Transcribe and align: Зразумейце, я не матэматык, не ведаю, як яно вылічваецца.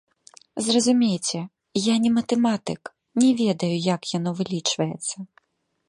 Зразумейце, 0.67 1.37
я 1.81 1.95
не 2.05 2.11
матэматык, 2.17 2.81
не 3.25 3.29
ведаю, 3.43 3.73
як 3.95 4.01
яно 4.17 4.29
вылічваецца. 4.41 5.15